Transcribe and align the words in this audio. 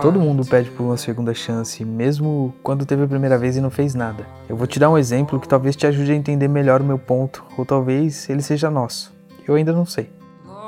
Todo 0.00 0.20
mundo 0.20 0.44
pede 0.44 0.70
por 0.70 0.84
uma 0.84 0.96
segunda 0.96 1.32
chance, 1.32 1.84
mesmo 1.84 2.54
quando 2.62 2.84
teve 2.84 3.04
a 3.04 3.08
primeira 3.08 3.38
vez 3.38 3.56
e 3.56 3.60
não 3.60 3.70
fez 3.70 3.94
nada. 3.94 4.26
Eu 4.48 4.56
vou 4.56 4.66
te 4.66 4.78
dar 4.78 4.90
um 4.90 4.98
exemplo 4.98 5.38
que 5.38 5.48
talvez 5.48 5.76
te 5.76 5.86
ajude 5.86 6.12
a 6.12 6.14
entender 6.14 6.48
melhor 6.48 6.80
o 6.80 6.84
meu 6.84 6.98
ponto, 6.98 7.44
ou 7.56 7.64
talvez 7.64 8.28
ele 8.28 8.42
seja 8.42 8.70
nosso. 8.70 9.14
Eu 9.46 9.54
ainda 9.54 9.72
não 9.72 9.86
sei. 9.86 10.10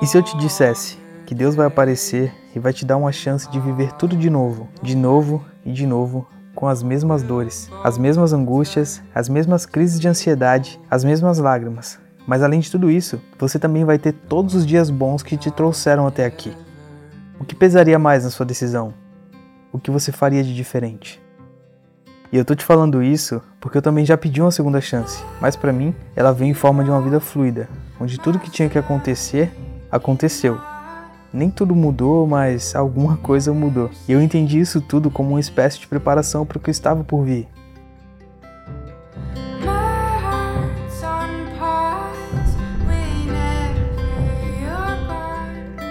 E 0.01 0.07
se 0.07 0.17
eu 0.17 0.23
te 0.23 0.37
dissesse 0.37 0.99
que 1.27 1.35
Deus 1.35 1.55
vai 1.55 1.67
aparecer 1.67 2.33
e 2.55 2.59
vai 2.59 2.73
te 2.73 2.85
dar 2.85 2.97
uma 2.97 3.13
chance 3.13 3.51
de 3.51 3.59
viver 3.59 3.93
tudo 3.93 4.17
de 4.17 4.31
novo, 4.31 4.69
de 4.83 4.97
novo 4.97 5.45
e 5.65 5.73
de 5.73 5.87
novo, 5.87 6.27
com 6.55 6.69
as 6.69 6.83
mesmas 6.83 7.23
dores, 7.23 7.71
as 7.83 7.99
mesmas 7.99 8.33
angústias, 8.33 9.03
as 9.15 9.29
mesmas 9.29 9.67
crises 9.67 9.99
de 9.99 10.07
ansiedade, 10.07 10.81
as 10.89 11.03
mesmas 11.03 11.39
lágrimas. 11.39 11.99
Mas 12.27 12.43
além 12.43 12.61
de 12.61 12.71
tudo 12.71 12.91
isso, 12.91 13.21
você 13.39 13.59
também 13.59 13.85
vai 13.85 13.99
ter 13.99 14.13
todos 14.13 14.55
os 14.55 14.67
dias 14.67 14.91
bons 14.91 15.23
que 15.23 15.37
te 15.37 15.51
trouxeram 15.51 16.07
até 16.07 16.25
aqui. 16.25 16.53
O 17.39 17.45
que 17.45 17.55
pesaria 17.55 17.99
mais 17.99 18.25
na 18.25 18.31
sua 18.31 18.47
decisão? 18.47 18.95
O 19.73 19.79
que 19.79 19.91
você 19.91 20.11
faria 20.11 20.43
de 20.43 20.55
diferente? 20.55 21.21
E 22.33 22.37
eu 22.37 22.45
tô 22.45 22.55
te 22.55 22.65
falando 22.65 23.03
isso 23.03 23.41
porque 23.61 23.79
eu 23.79 23.83
também 23.83 24.05
já 24.05 24.17
pedi 24.17 24.41
uma 24.41 24.51
segunda 24.51 24.81
chance, 24.81 25.23
mas 25.41 25.55
para 25.55 25.73
mim 25.73 25.95
ela 26.17 26.33
veio 26.33 26.51
em 26.51 26.55
forma 26.55 26.83
de 26.83 26.91
uma 26.91 27.01
vida 27.01 27.21
fluida, 27.21 27.69
onde 28.01 28.19
tudo 28.19 28.39
que 28.39 28.51
tinha 28.51 28.69
que 28.69 28.79
acontecer 28.79 29.53
aconteceu. 29.91 30.59
Nem 31.33 31.51
tudo 31.51 31.75
mudou, 31.75 32.27
mas 32.27 32.75
alguma 32.75 33.17
coisa 33.17 33.53
mudou. 33.53 33.91
E 34.09 34.13
eu 34.13 34.23
entendi 34.23 34.59
isso 34.59 34.81
tudo 34.81 35.11
como 35.11 35.31
uma 35.31 35.41
espécie 35.41 35.79
de 35.79 35.87
preparação 35.87 36.47
para 36.47 36.59
o 36.59 36.61
que 36.61 36.71
estava 36.71 37.05
por 37.05 37.25
vir. 37.25 37.49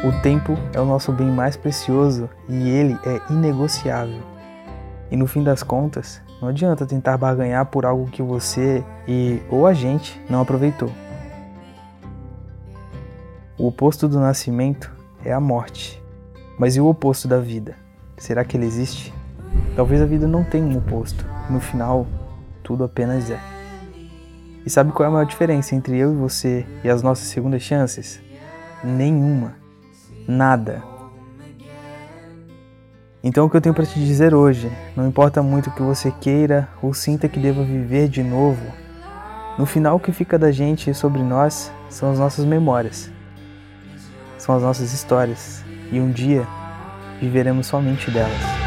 O 0.04 0.12
tempo 0.22 0.58
é 0.74 0.82
o 0.82 0.86
nosso 0.86 1.14
bem 1.14 1.32
mais 1.32 1.56
precioso 1.56 2.30
e 2.50 2.70
ele 2.70 3.00
é 3.06 3.22
inegociável. 3.32 4.22
E 5.10 5.16
no 5.16 5.26
fim 5.28 5.42
das 5.42 5.64
contas, 5.64 6.22
não 6.42 6.50
adianta 6.50 6.86
tentar 6.86 7.18
barganhar 7.18 7.66
por 7.68 7.86
algo 7.86 8.12
que 8.12 8.22
você 8.22 8.84
e 9.08 9.42
ou 9.50 9.66
a 9.66 9.74
gente 9.74 10.22
não 10.30 10.42
aproveitou. 10.42 10.92
O 13.58 13.68
oposto 13.68 14.10
do 14.10 14.20
nascimento 14.20 14.92
é 15.24 15.32
a 15.32 15.40
morte. 15.40 16.04
Mas 16.60 16.76
e 16.76 16.82
o 16.82 16.88
oposto 16.88 17.26
da 17.26 17.40
vida? 17.40 17.78
Será 18.18 18.44
que 18.44 18.58
ele 18.58 18.66
existe? 18.66 19.14
Talvez 19.74 20.02
a 20.02 20.06
vida 20.06 20.28
não 20.28 20.44
tenha 20.44 20.66
um 20.66 20.80
oposto. 20.80 21.26
No 21.50 21.62
final, 21.62 22.06
tudo 22.62 22.84
apenas 22.84 23.32
é. 23.32 23.40
E 24.66 24.70
sabe 24.70 24.92
qual 24.92 25.06
é 25.06 25.08
a 25.08 25.14
maior 25.14 25.26
diferença 25.26 25.76
entre 25.76 25.98
eu 25.98 26.12
e 26.12 26.16
você 26.18 26.66
e 26.84 26.90
as 26.90 27.02
nossas 27.02 27.28
segundas 27.28 27.62
chances? 27.62 28.22
Nenhuma. 28.84 29.63
Nada. 30.28 30.84
Então 33.24 33.46
o 33.46 33.50
que 33.50 33.56
eu 33.56 33.62
tenho 33.62 33.74
para 33.74 33.86
te 33.86 33.98
dizer 34.00 34.34
hoje, 34.34 34.70
não 34.98 35.08
importa 35.08 35.42
muito 35.42 35.70
o 35.70 35.74
que 35.74 35.82
você 35.82 36.12
queira 36.12 36.68
ou 36.82 36.94
sinta 36.94 37.30
que 37.30 37.40
deva 37.40 37.64
viver 37.64 38.10
de 38.10 38.22
novo, 38.22 38.66
no 39.58 39.66
final 39.66 39.96
o 39.96 40.00
que 40.00 40.12
fica 40.12 40.38
da 40.38 40.52
gente 40.52 40.90
e 40.90 40.94
sobre 40.94 41.22
nós 41.22 41.72
são 41.90 42.12
as 42.12 42.20
nossas 42.20 42.44
memórias. 42.44 43.10
São 44.38 44.56
as 44.56 44.62
nossas 44.62 44.92
histórias 44.92 45.64
e 45.92 46.00
um 46.00 46.12
dia 46.12 46.46
viveremos 47.22 47.68
somente 47.68 48.12
delas. 48.12 48.63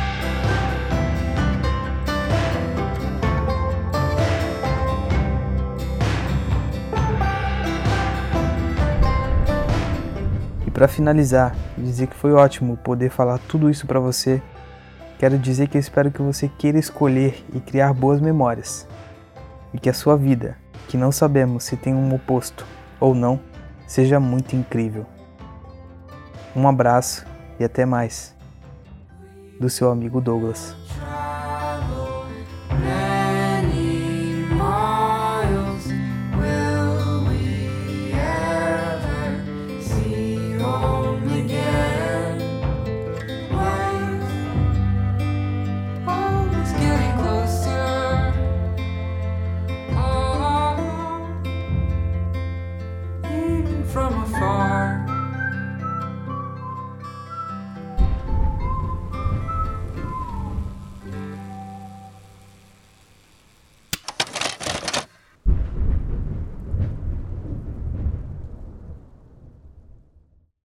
Para 10.76 10.86
finalizar, 10.86 11.56
dizer 11.78 12.06
que 12.06 12.14
foi 12.14 12.34
ótimo 12.34 12.76
poder 12.76 13.08
falar 13.08 13.38
tudo 13.48 13.70
isso 13.70 13.86
para 13.86 13.98
você, 13.98 14.42
quero 15.18 15.38
dizer 15.38 15.68
que 15.68 15.78
eu 15.78 15.80
espero 15.80 16.10
que 16.10 16.20
você 16.20 16.50
queira 16.58 16.78
escolher 16.78 17.42
e 17.54 17.60
criar 17.60 17.94
boas 17.94 18.20
memórias. 18.20 18.86
E 19.72 19.78
que 19.78 19.88
a 19.88 19.94
sua 19.94 20.18
vida, 20.18 20.58
que 20.86 20.98
não 20.98 21.10
sabemos 21.10 21.64
se 21.64 21.78
tem 21.78 21.94
um 21.94 22.14
oposto 22.14 22.66
ou 23.00 23.14
não, 23.14 23.40
seja 23.86 24.20
muito 24.20 24.54
incrível. 24.54 25.06
Um 26.54 26.68
abraço 26.68 27.24
e 27.58 27.64
até 27.64 27.86
mais. 27.86 28.36
Do 29.58 29.70
seu 29.70 29.90
amigo 29.90 30.20
Douglas. 30.20 30.85
from 53.96 54.25